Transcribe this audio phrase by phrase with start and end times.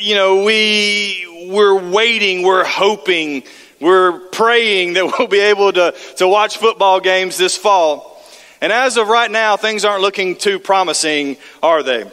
[0.00, 3.42] You know, we, we're waiting, we're hoping,
[3.80, 8.22] we're praying that we'll be able to, to watch football games this fall.
[8.60, 12.04] And as of right now, things aren't looking too promising, are they?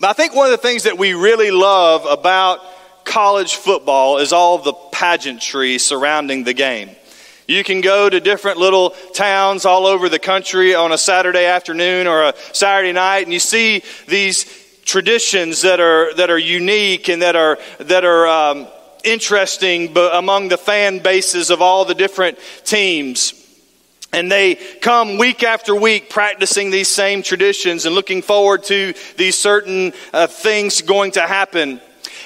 [0.00, 2.58] But I think one of the things that we really love about
[3.04, 6.90] college football is all the pageantry surrounding the game.
[7.46, 12.08] You can go to different little towns all over the country on a Saturday afternoon
[12.08, 17.22] or a Saturday night, and you see these traditions that are that are unique and
[17.22, 18.66] that are that are um,
[19.04, 23.34] interesting among the fan bases of all the different teams.
[24.14, 29.38] And they come week after week practicing these same traditions and looking forward to these
[29.38, 31.80] certain uh, things going to happen.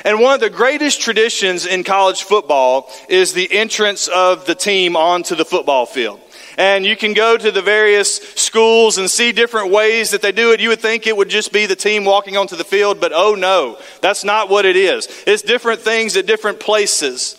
[0.05, 4.97] And one of the greatest traditions in college football is the entrance of the team
[4.97, 6.21] onto the football field.
[6.57, 10.53] And you can go to the various schools and see different ways that they do
[10.53, 10.61] it.
[10.61, 13.35] You would think it would just be the team walking onto the field, but oh
[13.35, 15.07] no, that's not what it is.
[15.27, 17.39] It's different things at different places.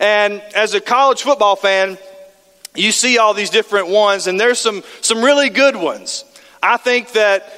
[0.00, 1.98] And as a college football fan,
[2.74, 6.24] you see all these different ones, and there's some, some really good ones.
[6.62, 7.50] I think that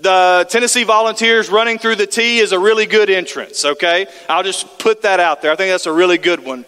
[0.00, 4.06] the Tennessee Volunteers running through the T is a really good entrance, okay?
[4.28, 5.52] I'll just put that out there.
[5.52, 6.64] I think that's a really good one.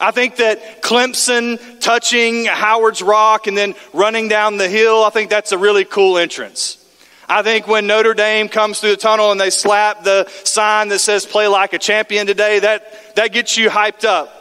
[0.00, 5.28] I think that Clemson touching Howard's Rock and then running down the hill, I think
[5.28, 6.76] that's a really cool entrance.
[7.28, 11.00] I think when Notre Dame comes through the tunnel and they slap the sign that
[11.00, 14.34] says play like a champion today, that, that gets you hyped up.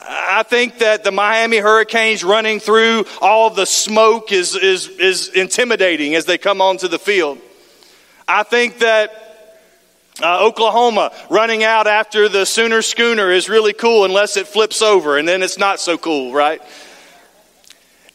[0.00, 6.14] I think that the Miami Hurricanes running through all the smoke is, is, is intimidating
[6.14, 7.38] as they come onto the field.
[8.26, 9.27] I think that
[10.22, 15.16] uh, Oklahoma running out after the Sooner Schooner is really cool unless it flips over,
[15.16, 16.60] and then it's not so cool, right?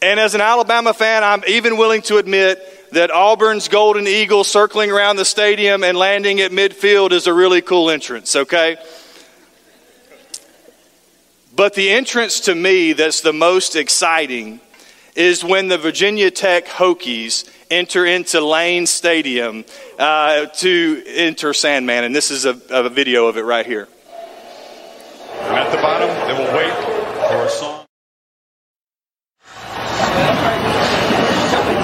[0.02, 2.60] And as an Alabama fan, I'm even willing to admit
[2.92, 7.62] that Auburn's Golden Eagle circling around the stadium and landing at midfield is a really
[7.62, 8.78] cool entrance, okay?
[11.56, 14.60] But the entrance to me that's the most exciting
[15.16, 19.66] is when the Virginia Tech Hokies enter into Lane Stadium
[20.00, 22.04] uh, to enter Sandman.
[22.04, 23.88] And this is a, a video of it right here.
[25.42, 26.74] And at the bottom, they will wait
[27.30, 27.86] for a song.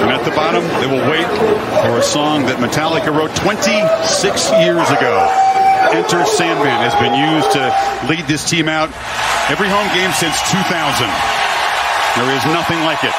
[0.10, 5.16] At the bottom, they will wait for a song that Metallica wrote 26 years ago.
[5.96, 7.64] Enter Sandman has been used to
[8.10, 8.90] lead this team out
[9.50, 11.49] every home game since 2000.
[12.16, 13.14] There is nothing like it.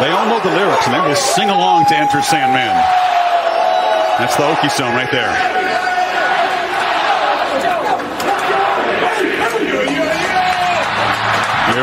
[0.00, 2.74] They all know the lyrics and they will sing along to Enter Sandman.
[4.18, 5.89] That's the Hokie song right there.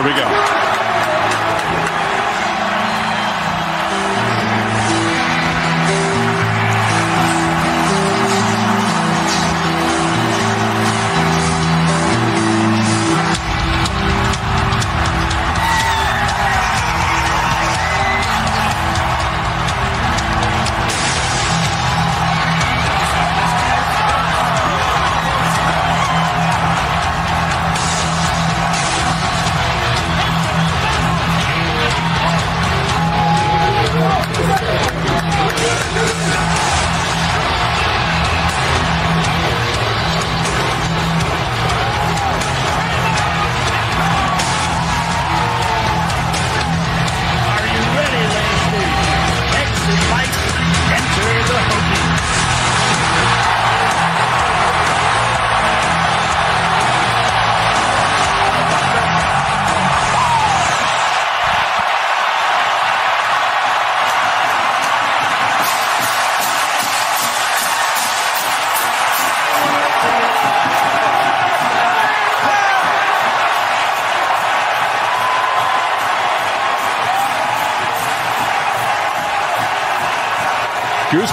[0.07, 0.47] We go.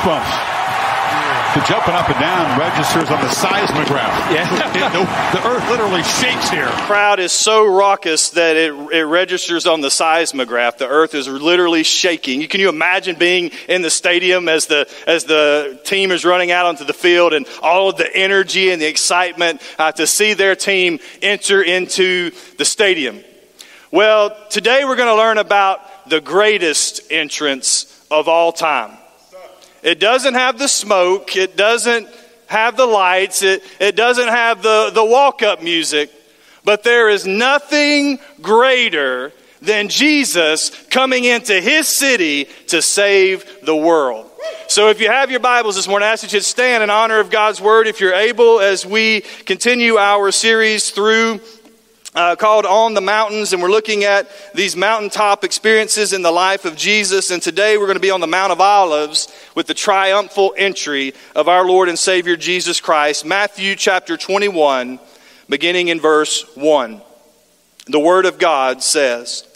[0.04, 0.50] Goosebumps.
[1.54, 4.32] The jumping up and down registers on the seismograph.
[4.32, 4.50] Yeah.
[5.32, 6.66] the, the, earth literally shakes here.
[6.66, 10.78] The crowd is so raucous that it, it registers on the seismograph.
[10.78, 12.46] The earth is literally shaking.
[12.48, 16.66] Can you imagine being in the stadium as the, as the team is running out
[16.66, 20.56] onto the field and all of the energy and the excitement uh, to see their
[20.56, 23.20] team enter into the stadium?
[23.90, 28.98] Well, today we're going to learn about the greatest entrance of all time.
[29.84, 31.36] It doesn't have the smoke.
[31.36, 32.08] It doesn't
[32.46, 36.10] have the lights, it, it doesn't have the, the walk up music,
[36.64, 44.30] but there is nothing greater than Jesus coming into his city to save the world.
[44.68, 47.18] So if you have your Bibles this morning, I ask that you stand in honor
[47.18, 51.40] of God's Word if you're able as we continue our series through
[52.14, 56.64] uh, called On the Mountains, and we're looking at these mountaintop experiences in the life
[56.64, 57.30] of Jesus.
[57.30, 61.12] And today we're going to be on the Mount of Olives with the triumphal entry
[61.34, 63.24] of our Lord and Savior Jesus Christ.
[63.24, 65.00] Matthew chapter 21,
[65.48, 67.02] beginning in verse 1.
[67.86, 69.46] The Word of God says,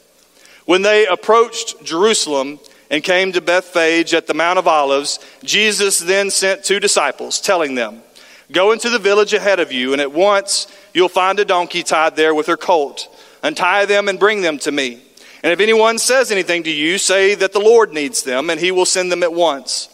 [0.66, 2.58] When they approached Jerusalem
[2.90, 7.76] and came to Bethphage at the Mount of Olives, Jesus then sent two disciples, telling
[7.76, 8.02] them,
[8.50, 10.66] Go into the village ahead of you, and at once
[10.98, 13.08] you'll find a donkey tied there with her colt.
[13.42, 15.00] Untie them and bring them to me.
[15.44, 18.72] And if anyone says anything to you, say that the Lord needs them, and he
[18.72, 19.88] will send them at once.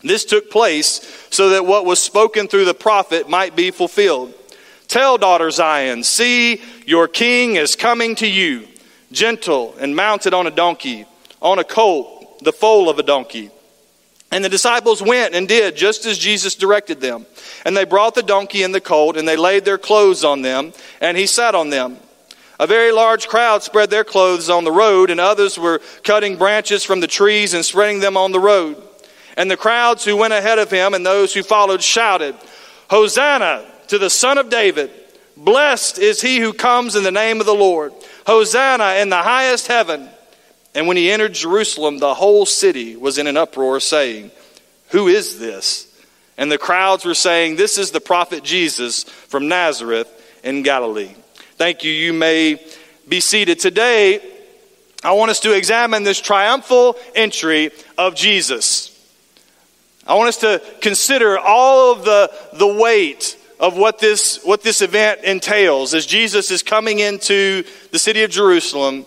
[0.00, 4.32] This took place so that what was spoken through the prophet might be fulfilled.
[4.88, 8.66] Tell daughter Zion, see, your king is coming to you,
[9.12, 11.04] gentle and mounted on a donkey,
[11.40, 13.50] on a colt, the foal of a donkey.
[14.32, 17.26] And the disciples went and did just as Jesus directed them.
[17.66, 20.72] And they brought the donkey and the colt, and they laid their clothes on them,
[21.02, 21.98] and he sat on them.
[22.58, 26.82] A very large crowd spread their clothes on the road, and others were cutting branches
[26.82, 28.82] from the trees and spreading them on the road.
[29.36, 32.34] And the crowds who went ahead of him and those who followed shouted,
[32.88, 34.90] Hosanna to the Son of David!
[35.36, 37.92] Blessed is he who comes in the name of the Lord!
[38.26, 40.08] Hosanna in the highest heaven!
[40.74, 44.30] And when he entered Jerusalem, the whole city was in an uproar, saying,
[44.88, 45.88] Who is this?
[46.38, 50.08] And the crowds were saying, This is the prophet Jesus from Nazareth
[50.42, 51.14] in Galilee.
[51.56, 51.92] Thank you.
[51.92, 52.64] You may
[53.06, 53.60] be seated.
[53.60, 54.20] Today,
[55.04, 58.88] I want us to examine this triumphal entry of Jesus.
[60.06, 64.80] I want us to consider all of the, the weight of what this, what this
[64.80, 69.06] event entails as Jesus is coming into the city of Jerusalem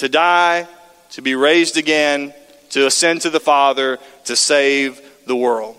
[0.00, 0.66] to die,
[1.10, 2.34] to be raised again,
[2.70, 5.76] to ascend to the Father, to save the world.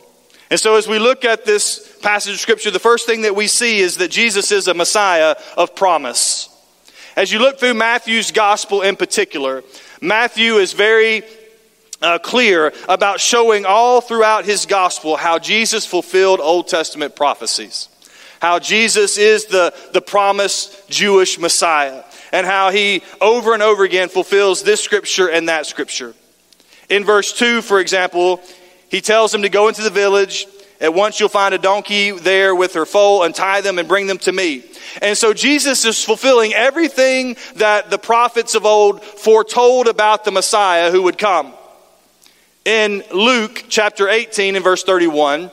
[0.49, 3.47] And so, as we look at this passage of Scripture, the first thing that we
[3.47, 6.49] see is that Jesus is a Messiah of promise.
[7.15, 9.63] As you look through Matthew's gospel in particular,
[10.01, 11.23] Matthew is very
[12.01, 17.87] uh, clear about showing all throughout his gospel how Jesus fulfilled Old Testament prophecies,
[18.41, 24.09] how Jesus is the, the promised Jewish Messiah, and how he over and over again
[24.09, 26.13] fulfills this scripture and that scripture.
[26.89, 28.41] In verse 2, for example,
[28.89, 30.45] he tells them to go into the village.
[30.81, 34.17] At once you'll find a donkey there with her foal, untie them and bring them
[34.19, 34.63] to me.
[35.01, 40.91] And so Jesus is fulfilling everything that the prophets of old foretold about the Messiah
[40.91, 41.53] who would come.
[42.65, 45.49] In Luke chapter 18 and verse 31,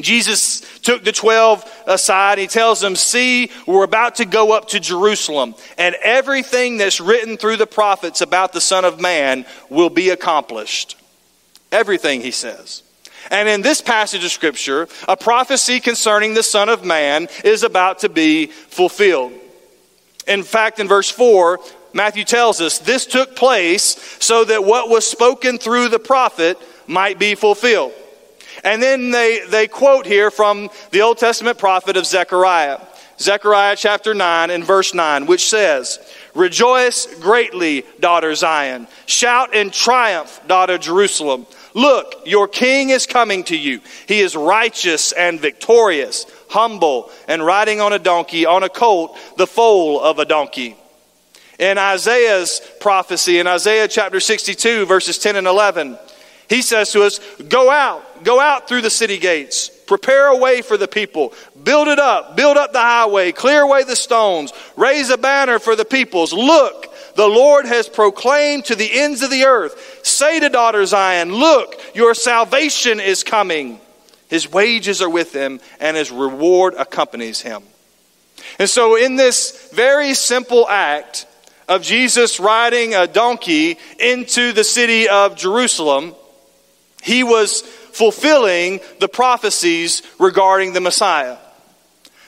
[0.00, 2.38] Jesus took the 12 aside.
[2.38, 7.36] He tells them, See, we're about to go up to Jerusalem, and everything that's written
[7.36, 10.96] through the prophets about the Son of Man will be accomplished.
[11.70, 12.82] Everything, he says.
[13.30, 18.00] And in this passage of Scripture, a prophecy concerning the Son of Man is about
[18.00, 19.32] to be fulfilled.
[20.26, 21.58] In fact, in verse 4,
[21.92, 27.18] Matthew tells us this took place so that what was spoken through the prophet might
[27.18, 27.92] be fulfilled.
[28.64, 32.80] And then they, they quote here from the Old Testament prophet of Zechariah.
[33.18, 35.98] Zechariah chapter 9 and verse 9, which says,
[36.34, 38.86] Rejoice greatly, daughter Zion.
[39.06, 41.46] Shout in triumph, daughter Jerusalem.
[41.74, 43.80] Look, your king is coming to you.
[44.06, 49.46] He is righteous and victorious, humble, and riding on a donkey, on a colt, the
[49.46, 50.76] foal of a donkey.
[51.58, 55.98] In Isaiah's prophecy, in Isaiah chapter 62, verses 10 and 11,
[56.48, 60.62] he says to us, Go out, go out through the city gates, prepare a way
[60.62, 61.32] for the people,
[61.62, 65.76] build it up, build up the highway, clear away the stones, raise a banner for
[65.76, 66.32] the peoples.
[66.32, 70.00] Look, the Lord has proclaimed to the ends of the earth.
[70.04, 73.80] Say to daughter Zion, Look, your salvation is coming.
[74.28, 77.62] His wages are with him, and his reward accompanies him.
[78.58, 81.26] And so, in this very simple act
[81.68, 86.14] of Jesus riding a donkey into the city of Jerusalem,
[87.02, 91.36] he was fulfilling the prophecies regarding the Messiah.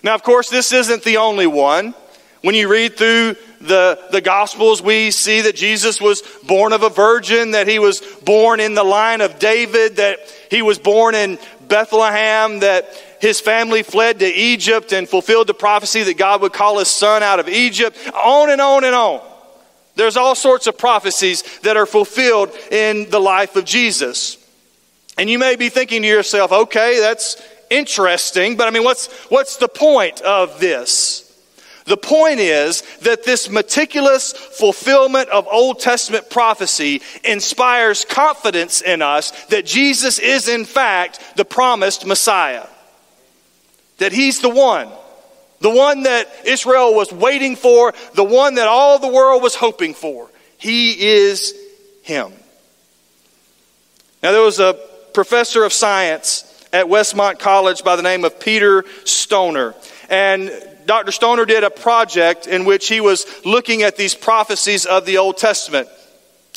[0.02, 1.94] Now, of course, this isn't the only one.
[2.42, 6.88] When you read through the, the Gospels, we see that Jesus was born of a
[6.88, 10.18] virgin, that he was born in the line of David, that
[10.50, 11.38] he was born in
[11.68, 12.88] Bethlehem, that
[13.20, 17.22] his family fled to Egypt and fulfilled the prophecy that God would call his son
[17.22, 19.20] out of Egypt, on and on and on.
[19.96, 24.38] There's all sorts of prophecies that are fulfilled in the life of Jesus.
[25.18, 29.56] And you may be thinking to yourself, okay, that's interesting, but I mean, what's, what's
[29.56, 31.26] the point of this?
[31.86, 39.30] The point is that this meticulous fulfillment of Old Testament prophecy inspires confidence in us
[39.46, 42.66] that Jesus is, in fact, the promised Messiah.
[43.98, 44.88] That he's the one.
[45.60, 49.94] The one that Israel was waiting for, the one that all the world was hoping
[49.94, 50.30] for.
[50.58, 51.54] He is
[52.02, 52.32] him.
[54.22, 54.78] Now, there was a
[55.12, 59.74] professor of science at Westmont College by the name of Peter Stoner.
[60.08, 60.50] And
[60.86, 61.12] Dr.
[61.12, 65.36] Stoner did a project in which he was looking at these prophecies of the Old
[65.36, 65.88] Testament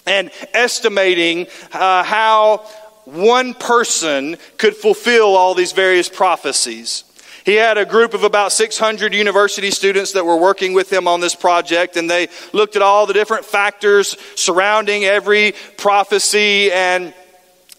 [0.06, 2.66] and estimating uh, how
[3.06, 7.04] one person could fulfill all these various prophecies.
[7.46, 11.20] He had a group of about 600 university students that were working with him on
[11.20, 17.14] this project, and they looked at all the different factors surrounding every prophecy and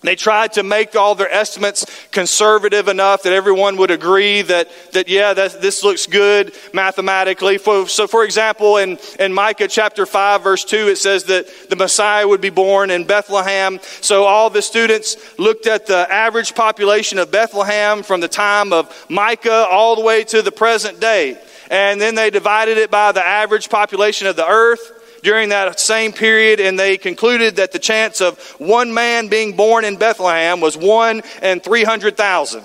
[0.08, 5.08] they tried to make all their estimates conservative enough that everyone would agree that, that
[5.08, 7.58] yeah, that, this looks good mathematically.
[7.58, 11.76] For, so, for example, in, in Micah chapter 5, verse 2, it says that the
[11.76, 13.80] Messiah would be born in Bethlehem.
[14.00, 19.06] So, all the students looked at the average population of Bethlehem from the time of
[19.08, 21.38] Micah all the way to the present day.
[21.70, 26.12] And then they divided it by the average population of the earth during that same
[26.12, 30.76] period, and they concluded that the chance of one man being born in Bethlehem was
[30.76, 32.62] one in 300,000.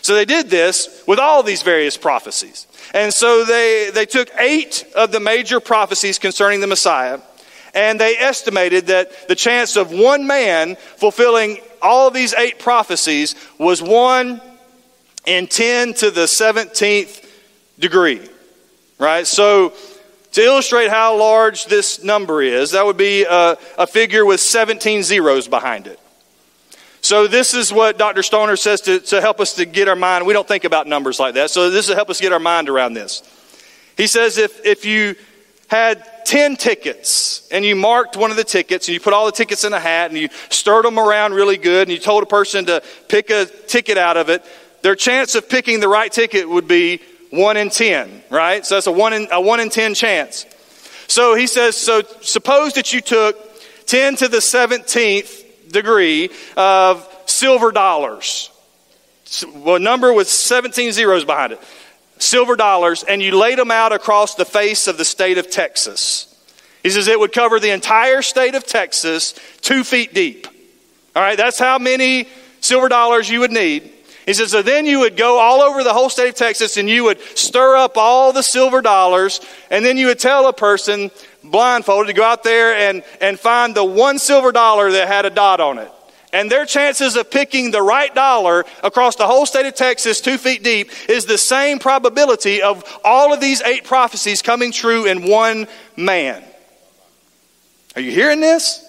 [0.00, 2.66] So they did this with all these various prophecies.
[2.94, 7.20] And so they, they took eight of the major prophecies concerning the Messiah,
[7.74, 13.34] and they estimated that the chance of one man fulfilling all of these eight prophecies
[13.58, 14.40] was one
[15.26, 17.26] in 10 to the 17th
[17.80, 18.20] degree.
[18.98, 19.26] Right?
[19.26, 19.72] So
[20.34, 25.04] to illustrate how large this number is, that would be a, a figure with 17
[25.04, 26.00] zeros behind it.
[27.02, 28.22] So this is what Dr.
[28.22, 30.26] Stoner says to, to help us to get our mind.
[30.26, 31.50] We don't think about numbers like that.
[31.50, 33.22] So this will help us get our mind around this.
[33.96, 35.14] He says if, if you
[35.68, 39.32] had 10 tickets and you marked one of the tickets and you put all the
[39.32, 42.26] tickets in a hat and you stirred them around really good and you told a
[42.26, 44.44] person to pick a ticket out of it,
[44.82, 47.00] their chance of picking the right ticket would be
[47.34, 48.64] 1 in 10, right?
[48.64, 50.46] So that's a 1 in, a 1 in 10 chance.
[51.06, 53.36] So he says, so suppose that you took
[53.86, 58.50] 10 to the 17th degree of silver dollars.
[59.54, 61.60] Well, a number with 17 zeros behind it.
[62.18, 66.30] Silver dollars, and you laid them out across the face of the state of Texas.
[66.82, 70.46] He says it would cover the entire state of Texas two feet deep.
[71.16, 72.28] All right, that's how many
[72.60, 73.90] silver dollars you would need.
[74.26, 76.88] He says, so then you would go all over the whole state of Texas and
[76.88, 79.40] you would stir up all the silver dollars,
[79.70, 81.10] and then you would tell a person
[81.42, 85.30] blindfolded to go out there and, and find the one silver dollar that had a
[85.30, 85.90] dot on it.
[86.32, 90.36] And their chances of picking the right dollar across the whole state of Texas, two
[90.36, 95.28] feet deep, is the same probability of all of these eight prophecies coming true in
[95.28, 96.42] one man.
[97.94, 98.83] Are you hearing this?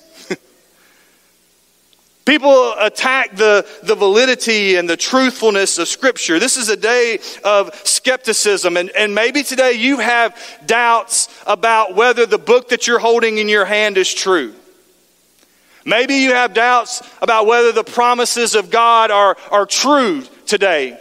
[2.25, 6.39] People attack the, the validity and the truthfulness of Scripture.
[6.39, 12.25] This is a day of skepticism, and, and maybe today you have doubts about whether
[12.25, 14.55] the book that you're holding in your hand is true.
[15.85, 20.99] Maybe you have doubts about whether the promises of God are, are true today.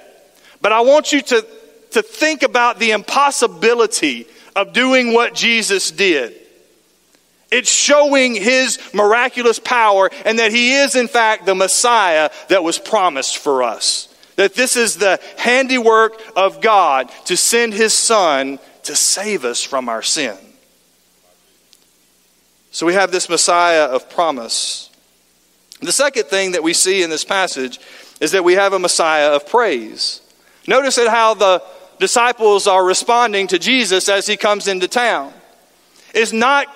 [0.61, 1.47] But I want you to,
[1.93, 6.44] to think about the impossibility of doing what Jesus did.
[7.55, 12.81] It's showing his miraculous power and that he is, in fact, the Messiah that was
[12.81, 14.13] promised for us.
[14.35, 19.89] That this is the handiwork of God to send his Son to save us from
[19.89, 20.37] our sin.
[22.73, 24.91] So we have this Messiah of promise.
[25.81, 27.79] The second thing that we see in this passage
[28.21, 30.23] is that we have a Messiah of praise.
[30.67, 31.63] Notice that how the
[32.01, 35.33] disciples are responding to Jesus as he comes into town.
[36.13, 36.67] It's not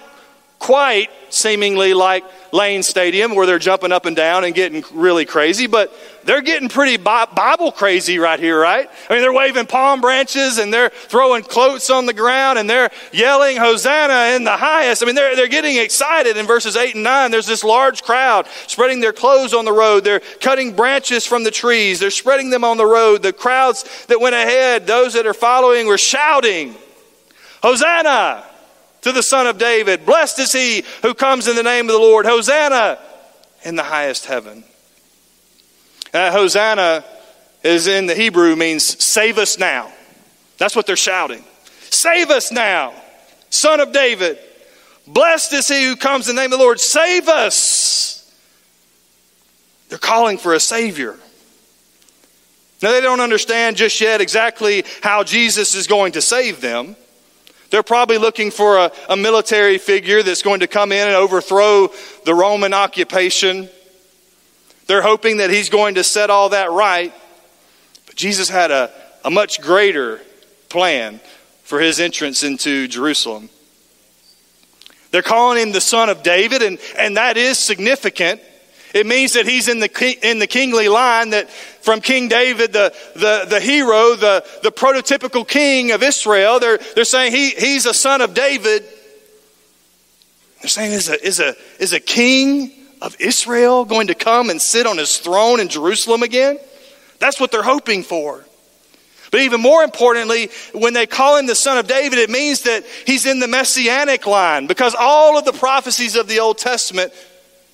[0.58, 5.66] quite seemingly like Lane Stadium where they're jumping up and down and getting really crazy,
[5.66, 5.92] but
[6.24, 8.88] they're getting pretty Bible crazy right here, right?
[9.08, 12.90] I mean, they're waving palm branches and they're throwing cloaks on the ground and they're
[13.12, 15.02] yelling, Hosanna in the highest.
[15.02, 17.30] I mean, they're, they're getting excited in verses 8 and 9.
[17.30, 20.04] There's this large crowd spreading their clothes on the road.
[20.04, 22.00] They're cutting branches from the trees.
[22.00, 23.22] They're spreading them on the road.
[23.22, 26.74] The crowds that went ahead, those that are following, were shouting,
[27.62, 28.47] Hosanna!
[29.02, 30.04] To the Son of David.
[30.06, 32.26] Blessed is he who comes in the name of the Lord.
[32.26, 32.98] Hosanna
[33.64, 34.64] in the highest heaven.
[36.12, 37.04] Uh, Hosanna
[37.62, 39.92] is in the Hebrew means save us now.
[40.56, 41.44] That's what they're shouting.
[41.90, 42.92] Save us now,
[43.50, 44.38] Son of David.
[45.06, 46.80] Blessed is he who comes in the name of the Lord.
[46.80, 48.30] Save us.
[49.88, 51.16] They're calling for a Savior.
[52.82, 56.94] Now, they don't understand just yet exactly how Jesus is going to save them.
[57.70, 61.92] They're probably looking for a, a, military figure that's going to come in and overthrow
[62.24, 63.68] the Roman occupation.
[64.86, 67.12] They're hoping that he's going to set all that right.
[68.06, 68.90] But Jesus had a,
[69.24, 70.20] a much greater
[70.70, 71.20] plan
[71.62, 73.50] for his entrance into Jerusalem.
[75.10, 78.40] They're calling him the son of David, and, and that is significant.
[78.94, 82.94] It means that he's in the, in the kingly line, that from King David, the,
[83.14, 87.94] the, the hero, the, the prototypical king of Israel, they're, they're saying he, he's a
[87.94, 88.84] son of David.
[90.62, 94.60] They're saying, is a, is, a, is a king of Israel going to come and
[94.60, 96.58] sit on his throne in Jerusalem again?
[97.18, 98.44] That's what they're hoping for.
[99.30, 102.84] But even more importantly, when they call him the son of David, it means that
[103.06, 107.12] he's in the messianic line because all of the prophecies of the Old Testament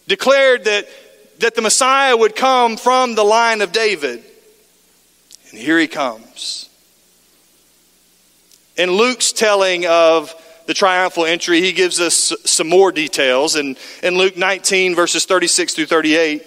[0.09, 0.88] declared that,
[1.38, 4.22] that the Messiah would come from the line of David.
[5.50, 6.68] And here he comes.
[8.76, 10.34] In Luke's telling of
[10.66, 13.54] the triumphal entry, he gives us some more details.
[13.54, 16.44] And in Luke 19, verses 36 through 38,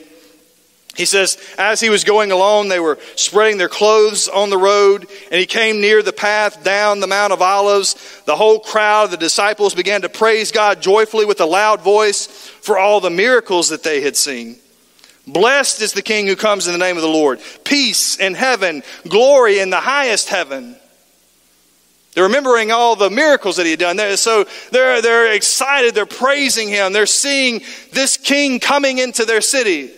[0.97, 5.07] he says, as he was going along, they were spreading their clothes on the road,
[5.31, 8.23] and he came near the path down the Mount of Olives.
[8.25, 12.25] The whole crowd of the disciples began to praise God joyfully with a loud voice
[12.25, 14.57] for all the miracles that they had seen.
[15.27, 17.41] Blessed is the King who comes in the name of the Lord.
[17.65, 20.77] Peace in heaven, glory in the highest heaven.
[22.13, 24.17] They're remembering all the miracles that he had done.
[24.17, 25.93] So they're, they're excited.
[25.93, 26.91] They're praising him.
[26.91, 29.91] They're seeing this king coming into their city.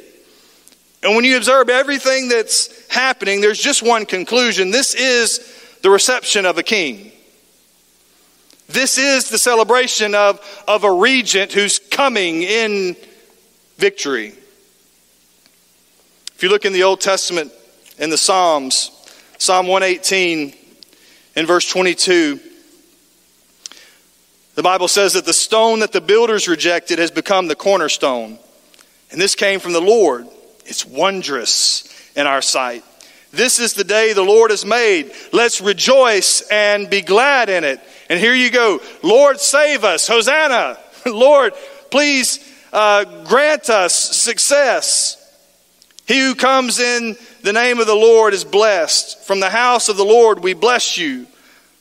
[1.01, 4.71] And when you observe everything that's happening, there's just one conclusion.
[4.71, 5.39] This is
[5.81, 7.13] the reception of a king.
[8.67, 12.97] This is the celebration of, of a regent who's coming in
[13.77, 14.33] victory.
[16.39, 17.51] If you look in the Old Testament
[17.97, 18.91] in the Psalms,
[19.39, 20.53] Psalm 118
[21.35, 22.39] in verse 22,
[24.55, 28.39] the Bible says that the stone that the builders rejected has become the cornerstone.
[29.11, 30.29] And this came from the Lord.
[30.65, 31.83] It's wondrous
[32.15, 32.85] in our sight.
[33.31, 35.11] This is the day the Lord has made.
[35.33, 37.81] Let's rejoice and be glad in it.
[38.09, 38.79] And here you go.
[39.03, 40.07] Lord, save us.
[40.07, 40.77] Hosanna.
[41.05, 41.51] Lord,
[41.91, 42.39] please
[42.71, 45.18] uh, grant us success.
[46.09, 49.23] He who comes in the name of the Lord is blessed.
[49.25, 51.27] From the house of the Lord we bless you.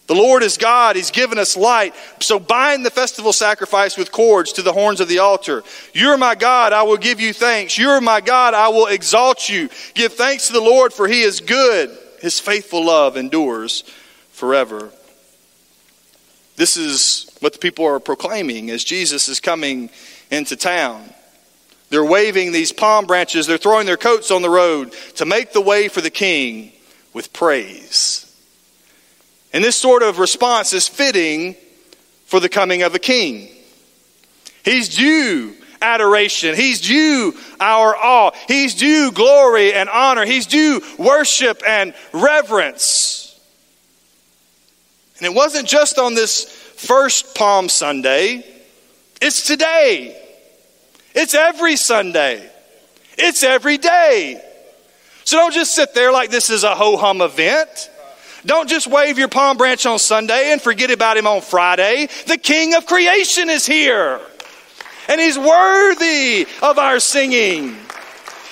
[0.07, 0.97] The Lord is God.
[0.97, 1.95] He's given us light.
[2.21, 5.64] So bind the festival sacrifice with cords to the horns of the altar.
[5.95, 6.75] You're my God.
[6.75, 7.79] I will give you thanks.
[7.79, 8.53] You're my God.
[8.53, 9.71] I will exalt you.
[9.95, 11.97] Give thanks to the Lord for he is good.
[12.21, 13.81] His faithful love endures
[14.33, 14.91] forever.
[16.57, 19.88] This is what the people are proclaiming as Jesus is coming
[20.31, 21.14] into town.
[21.90, 23.46] They're waving these palm branches.
[23.46, 26.72] They're throwing their coats on the road to make the way for the king
[27.14, 28.24] with praise.
[29.53, 31.57] And this sort of response is fitting
[32.27, 33.48] for the coming of a king.
[34.64, 36.55] He's due adoration.
[36.55, 38.33] He's due our awe.
[38.46, 40.27] He's due glory and honor.
[40.27, 43.40] He's due worship and reverence.
[45.18, 48.44] And it wasn't just on this first Palm Sunday,
[49.20, 50.28] it's today.
[51.14, 52.49] It's every Sunday.
[53.16, 54.42] It's every day.
[55.25, 57.90] So don't just sit there like this is a ho hum event.
[58.47, 62.09] Don't just wave your palm branch on Sunday and forget about him on Friday.
[62.27, 64.21] The King of creation is here.
[65.09, 67.77] And he's worthy of our singing.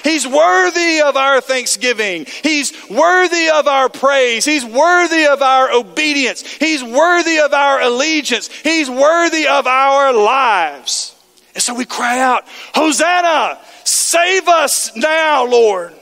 [0.05, 2.27] He's worthy of our thanksgiving.
[2.43, 4.45] He's worthy of our praise.
[4.45, 6.43] He's worthy of our obedience.
[6.43, 8.49] He's worthy of our allegiance.
[8.49, 11.16] He's worthy of our lives.
[11.57, 13.59] And so we cry out, Hosanna!
[13.83, 15.95] Save us now, Lord!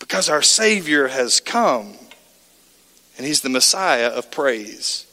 [0.00, 1.94] Because our Savior has come
[3.16, 5.06] and he's the Messiah of praise.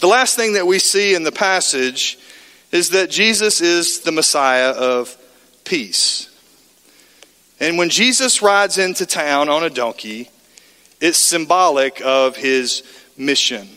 [0.00, 2.18] The last thing that we see in the passage
[2.70, 5.16] is that Jesus is the Messiah of
[5.64, 6.28] peace.
[7.60, 10.28] And when Jesus rides into town on a donkey,
[11.00, 12.82] it's symbolic of his
[13.16, 13.70] mission.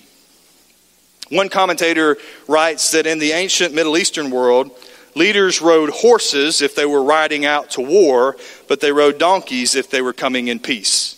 [1.29, 4.71] One commentator writes that in the ancient Middle Eastern world,
[5.15, 9.89] leaders rode horses if they were riding out to war, but they rode donkeys if
[9.89, 11.13] they were coming in peace.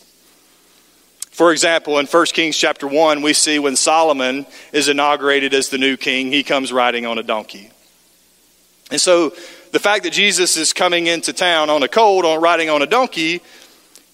[1.32, 5.78] For example, in 1 Kings chapter 1, we see when Solomon is inaugurated as the
[5.78, 7.70] new king, he comes riding on a donkey.
[8.90, 9.34] And so
[9.72, 12.88] the fact that Jesus is coming into town on a colt, on riding on a
[12.88, 13.42] donkey,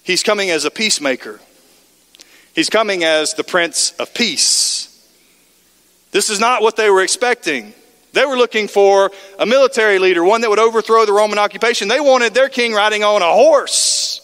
[0.02, 1.40] he's coming as a peacemaker.
[2.54, 4.83] He's coming as the Prince of Peace.
[6.14, 7.74] This is not what they were expecting.
[8.12, 11.88] They were looking for a military leader, one that would overthrow the Roman occupation.
[11.88, 14.20] They wanted their king riding on a horse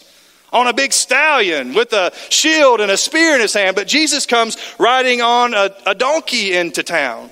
[0.53, 4.25] on a big stallion with a shield and a spear in his hand, but Jesus
[4.25, 7.29] comes riding on a, a donkey into town.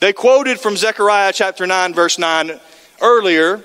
[0.00, 2.58] They quoted from Zechariah chapter 9, verse 9
[3.02, 3.62] earlier.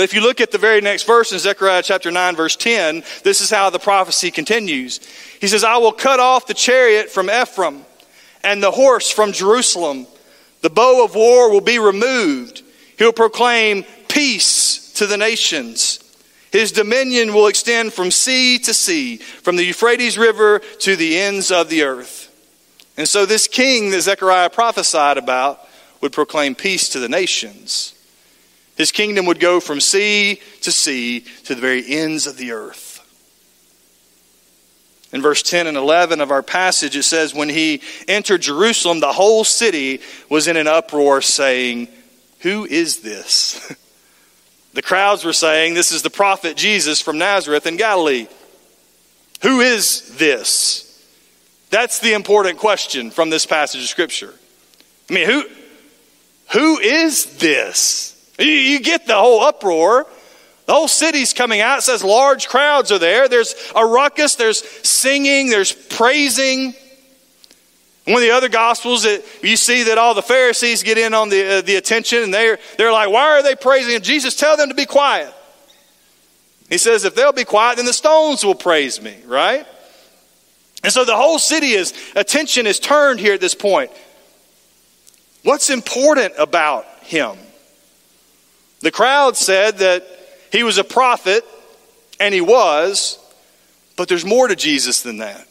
[0.00, 3.04] But if you look at the very next verse in Zechariah chapter 9, verse 10,
[3.22, 4.98] this is how the prophecy continues.
[5.42, 7.84] He says, I will cut off the chariot from Ephraim
[8.42, 10.06] and the horse from Jerusalem.
[10.62, 12.62] The bow of war will be removed.
[12.98, 15.98] He'll proclaim peace to the nations.
[16.50, 21.50] His dominion will extend from sea to sea, from the Euphrates River to the ends
[21.50, 22.34] of the earth.
[22.96, 25.60] And so, this king that Zechariah prophesied about
[26.00, 27.99] would proclaim peace to the nations.
[28.80, 33.06] His kingdom would go from sea to sea to the very ends of the earth.
[35.12, 39.12] In verse 10 and 11 of our passage, it says, When he entered Jerusalem, the
[39.12, 41.88] whole city was in an uproar, saying,
[42.40, 43.70] Who is this?
[44.72, 48.28] The crowds were saying, This is the prophet Jesus from Nazareth in Galilee.
[49.42, 51.04] Who is this?
[51.68, 54.32] That's the important question from this passage of Scripture.
[55.10, 55.44] I mean, who,
[56.52, 58.16] who is this?
[58.40, 60.06] You, you get the whole uproar.
[60.66, 61.78] The whole city's coming out.
[61.78, 63.28] It says large crowds are there.
[63.28, 66.74] There's a ruckus, there's singing, there's praising.
[68.04, 71.28] One of the other gospels, that you see that all the Pharisees get in on
[71.28, 74.00] the, uh, the attention and they're, they're like, why are they praising?
[74.00, 75.32] Jesus, tell them to be quiet.
[76.68, 79.66] He says, if they'll be quiet, then the stones will praise me, right?
[80.82, 83.90] And so the whole city is, attention is turned here at this point.
[85.42, 87.36] What's important about him?
[88.80, 90.06] The crowd said that
[90.52, 91.44] he was a prophet,
[92.18, 93.18] and he was,
[93.96, 95.46] but there's more to Jesus than that.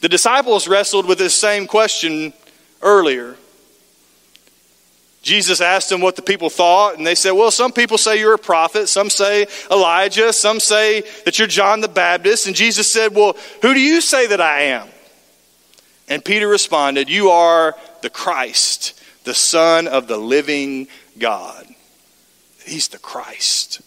[0.00, 2.32] The disciples wrestled with this same question
[2.82, 3.36] earlier.
[5.22, 8.34] Jesus asked them what the people thought, and they said, Well, some people say you're
[8.34, 12.46] a prophet, some say Elijah, some say that you're John the Baptist.
[12.46, 14.88] And Jesus said, Well, who do you say that I am?
[16.08, 21.66] And Peter responded, You are the Christ, the Son of the living God.
[22.64, 23.80] He's the Christ.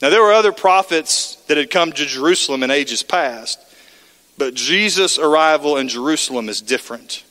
[0.00, 3.58] Now, there were other prophets that had come to Jerusalem in ages past.
[4.38, 7.24] But Jesus' arrival in Jerusalem is different.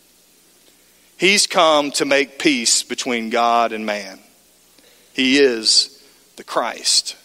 [1.18, 4.20] He's come to make peace between God and man.
[5.14, 6.04] He is
[6.36, 7.16] the Christ.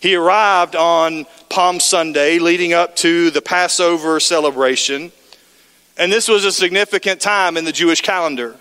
[0.00, 5.10] He arrived on Palm Sunday, leading up to the Passover celebration.
[5.96, 8.56] And this was a significant time in the Jewish calendar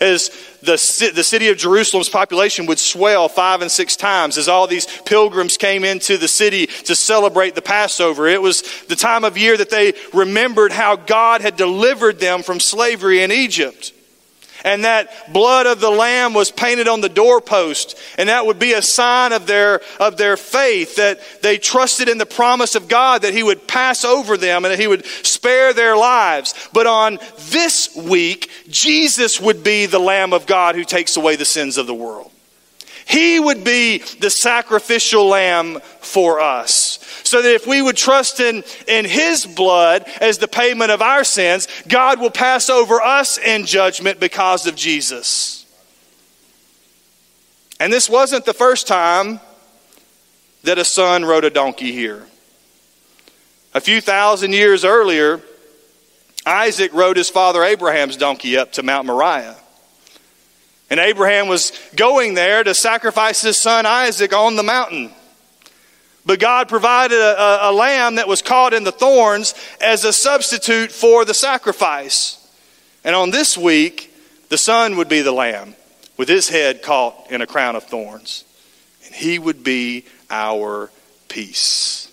[0.00, 0.30] as
[0.62, 4.86] the, the city of Jerusalem's population would swell five and six times as all these
[5.02, 8.26] pilgrims came into the city to celebrate the Passover.
[8.26, 12.60] It was the time of year that they remembered how God had delivered them from
[12.60, 13.92] slavery in Egypt
[14.64, 17.98] and that blood of the lamb was painted on the doorpost.
[18.18, 22.18] And that would be a sign of their of their faith that they trusted in
[22.18, 25.72] the promise of God that he would pass over them and that he would spare
[25.72, 26.54] their lives.
[26.72, 27.18] But on
[27.50, 31.86] this week Jesus would be the lamb of God who takes away the sins of
[31.86, 32.30] the world.
[33.06, 36.89] He would be the sacrificial lamb for us.
[37.30, 41.22] So that if we would trust in, in His blood as the payment of our
[41.22, 45.64] sins, God will pass over us in judgment because of Jesus.
[47.78, 49.38] And this wasn't the first time
[50.64, 52.26] that a son rode a donkey here.
[53.74, 55.40] A few thousand years earlier,
[56.44, 59.54] Isaac rode his father Abraham's donkey up to Mount Moriah.
[60.90, 65.12] And Abraham was going there to sacrifice his son Isaac on the mountain.
[66.30, 70.12] But God provided a, a, a, lamb that was caught in the thorns as a
[70.12, 72.38] substitute for the sacrifice.
[73.02, 74.14] And on this week,
[74.48, 75.74] the son would be the lamb
[76.16, 78.44] with his head caught in a crown of thorns.
[79.04, 80.92] And he would be our
[81.26, 82.12] peace.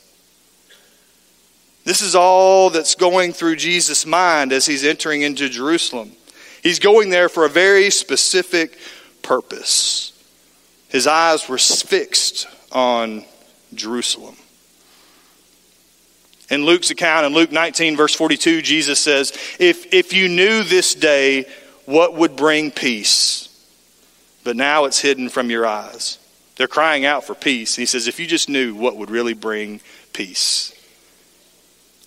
[1.84, 6.12] This is all that's going through Jesus' mind as he's entering into Jerusalem.
[6.64, 8.80] He's going there for a very specific
[9.22, 10.12] purpose.
[10.90, 13.24] His eyes were fixed on
[13.74, 14.36] Jerusalem.
[16.50, 20.96] In Luke's account, in Luke 19, verse 42, Jesus says, If, if you knew this
[20.96, 21.46] day
[21.86, 23.50] what would bring peace,
[24.44, 26.20] but now it's hidden from your eyes.
[26.56, 27.76] They're crying out for peace.
[27.76, 29.82] He says, If you just knew what would really bring
[30.14, 30.74] peace.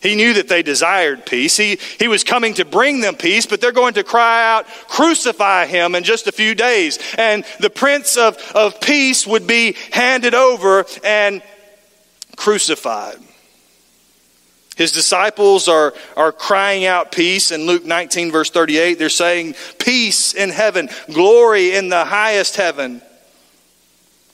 [0.00, 1.56] He knew that they desired peace.
[1.56, 5.66] He, he was coming to bring them peace, but they're going to cry out, crucify
[5.66, 6.98] him in just a few days.
[7.18, 11.42] And the Prince of, of Peace would be handed over and
[12.36, 13.18] crucified.
[14.76, 18.98] His disciples are, are crying out peace in Luke 19, verse 38.
[18.98, 23.02] They're saying, Peace in heaven, glory in the highest heaven.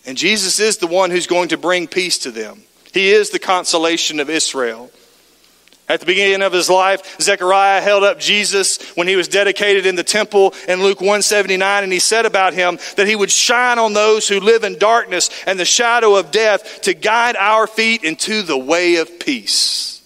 [0.06, 2.62] And Jesus is the one who's going to bring peace to them.
[2.94, 4.92] He is the consolation of Israel.
[5.88, 9.94] At the beginning of his life, Zechariah held up Jesus when he was dedicated in
[9.94, 13.92] the temple in Luke 179, and he said about him that he would shine on
[13.92, 18.42] those who live in darkness and the shadow of death to guide our feet into
[18.42, 20.02] the way of peace.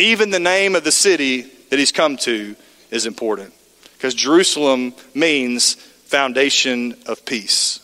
[0.00, 2.56] Even the name of the city that he's come to
[2.90, 3.54] is important
[3.94, 7.80] because Jerusalem means foundation of peace.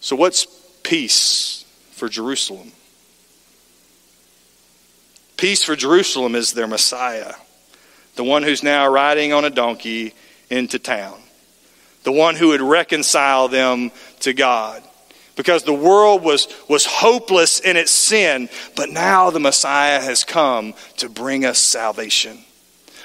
[0.00, 0.46] So, what's
[0.84, 2.72] peace for Jerusalem?
[5.36, 7.34] Peace for Jerusalem is their Messiah,
[8.14, 10.14] the one who's now riding on a donkey
[10.48, 11.18] into town,
[12.04, 14.82] the one who would reconcile them to God.
[15.34, 20.72] Because the world was, was hopeless in its sin, but now the Messiah has come
[20.96, 22.38] to bring us salvation.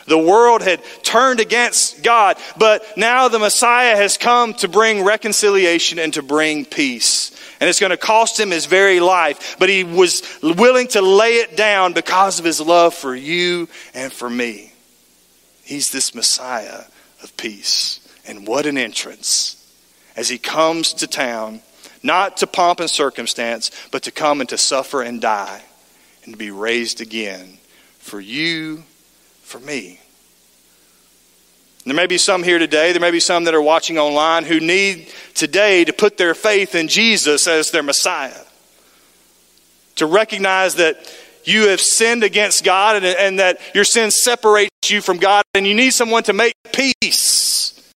[0.08, 6.00] The world had turned against God, but now the Messiah has come to bring reconciliation
[6.00, 9.56] and to bring peace and it's going to cost him his very life.
[9.60, 14.12] But he was willing to lay it down because of his love for you and
[14.12, 14.74] for me.
[15.64, 16.86] He's this Messiah
[17.22, 18.00] of peace.
[18.28, 19.58] And what an entrance
[20.18, 21.62] as he comes to town,
[22.02, 25.62] not to pomp and circumstance, but to come and to suffer and die
[26.24, 27.60] and to be raised again
[28.00, 28.84] for you,
[29.52, 30.00] for me.
[31.86, 34.60] There may be some here today, there may be some that are watching online who
[34.60, 38.46] need today to put their faith in Jesus as their Messiah.
[39.96, 40.96] To recognize that
[41.44, 45.66] you have sinned against God and, and that your sin separates you from God, and
[45.68, 47.92] you need someone to make peace.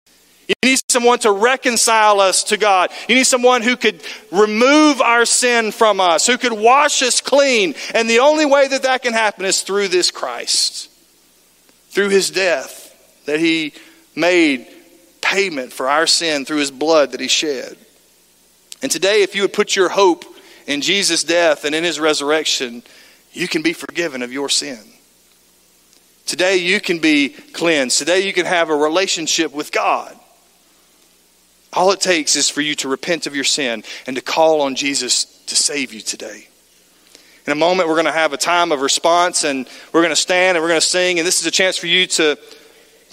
[0.49, 2.91] You need someone to reconcile us to God.
[3.09, 7.75] You need someone who could remove our sin from us, who could wash us clean.
[7.95, 10.89] And the only way that that can happen is through this Christ,
[11.93, 12.89] through his death
[13.27, 13.73] that he
[14.17, 14.67] made
[15.21, 17.77] payment for our sin through his blood that he shed.
[18.83, 20.25] And today, if you would put your hope
[20.67, 22.83] in Jesus' death and in his resurrection,
[23.33, 24.81] you can be forgiven of your sin.
[26.27, 27.99] Today, you can be cleansed.
[27.99, 30.19] Today, you can have a relationship with God.
[31.73, 34.75] All it takes is for you to repent of your sin and to call on
[34.75, 36.49] Jesus to save you today.
[37.47, 40.17] In a moment, we're going to have a time of response and we're going to
[40.17, 41.19] stand and we're going to sing.
[41.19, 42.39] And this is a chance for you to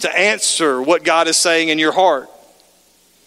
[0.00, 2.28] to answer what God is saying in your heart.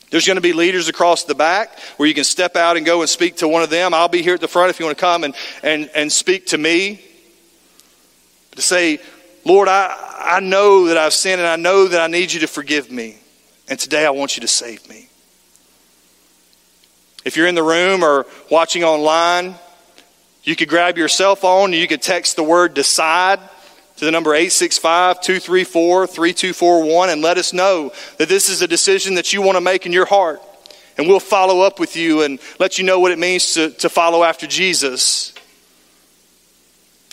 [0.10, 3.02] There's going to be leaders across the back where you can step out and go
[3.02, 3.94] and speak to one of them.
[3.94, 6.48] I'll be here at the front if you want to come and, and, and speak
[6.48, 7.02] to me.
[8.52, 9.00] To say,
[9.46, 12.48] Lord, I, I know that I've sinned and I know that I need you to
[12.48, 13.18] forgive me.
[13.68, 15.10] And today I want you to save me.
[17.26, 19.56] If you're in the room or watching online,
[20.44, 23.40] you could grab your cell phone you could text the word decide
[23.98, 29.16] to the number 865 234 3241 and let us know that this is a decision
[29.16, 30.42] that you want to make in your heart.
[30.98, 33.90] And we'll follow up with you and let you know what it means to, to
[33.90, 35.34] follow after Jesus.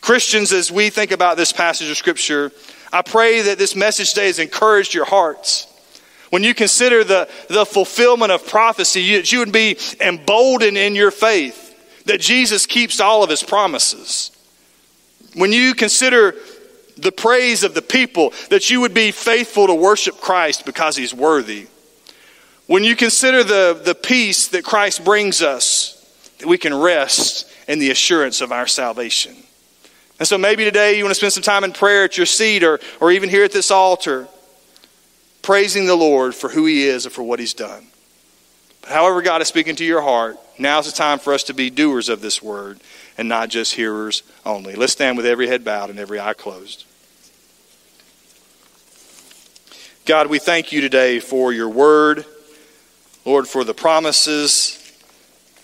[0.03, 2.53] Christians, as we think about this passage of Scripture,
[2.93, 5.67] I pray that this message today has encouraged your hearts.
[6.31, 11.11] When you consider the, the fulfillment of prophecy, you, you would be emboldened in your
[11.11, 11.70] faith
[12.11, 14.33] that Jesus keeps all of his promises.
[15.35, 16.35] When you consider
[16.97, 21.15] the praise of the people, that you would be faithful to worship Christ because he's
[21.15, 21.69] worthy.
[22.67, 25.97] When you consider the, the peace that Christ brings us,
[26.39, 29.37] that we can rest in the assurance of our salvation.
[30.19, 32.65] And so maybe today you want to spend some time in prayer at your seat
[32.65, 34.27] or, or even here at this altar,
[35.43, 37.87] praising the Lord for who he is and for what he's done.
[38.81, 41.71] But however God is speaking to your heart, now's the time for us to be
[41.71, 42.81] doers of this word
[43.19, 44.75] and not just hearers only.
[44.75, 46.85] Let's stand with every head bowed and every eye closed.
[50.07, 52.25] God, we thank you today for your word,
[53.25, 54.77] Lord, for the promises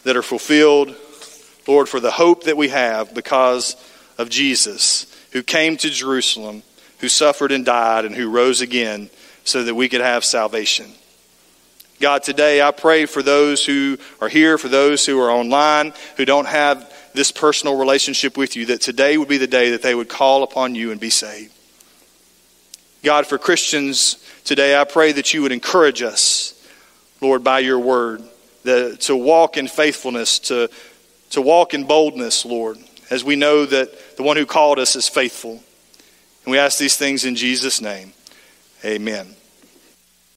[0.04, 0.94] that are fulfilled,
[1.66, 3.76] Lord, for the hope that we have because
[4.18, 6.62] of Jesus, who came to Jerusalem,
[6.98, 9.10] who suffered and died, and who rose again
[9.44, 10.92] so that we could have salvation.
[11.98, 16.26] God, today I pray for those who are here, for those who are online, who
[16.26, 19.94] don't have this personal relationship with you, that today would be the day that they
[19.94, 21.52] would call upon you and be saved.
[23.02, 26.52] God, for Christians today, I pray that you would encourage us,
[27.22, 28.22] Lord, by your word,
[28.64, 30.68] the, to walk in faithfulness, to,
[31.30, 32.76] to walk in boldness, Lord,
[33.08, 35.52] as we know that the one who called us is faithful.
[35.52, 38.12] And we ask these things in Jesus' name.
[38.84, 39.34] Amen.